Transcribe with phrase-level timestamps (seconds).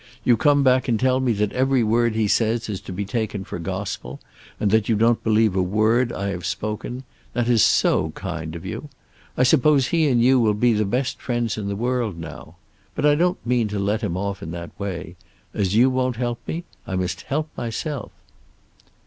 [0.23, 3.43] You come back and tell me that every word he says is to be taken
[3.43, 4.19] for gospel,
[4.59, 7.03] and that you don't believe a word I have spoken.
[7.33, 8.89] That is so kind of you!
[9.37, 12.55] I suppose he and you will be the best friends in the world now.
[12.95, 15.17] But I don't mean to let him off in that way.
[15.53, 18.11] As you won't help me, I must help myself."